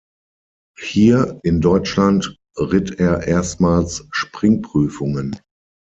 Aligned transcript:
Hier, 0.79 1.39
in 1.43 1.61
Deutschland, 1.61 2.35
ritt 2.57 2.99
er 2.99 3.27
erstmals 3.27 4.07
Springprüfungen. 4.09 5.39